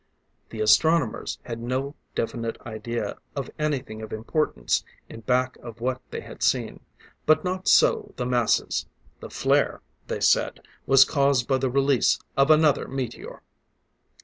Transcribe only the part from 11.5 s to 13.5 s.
the release of another meteor!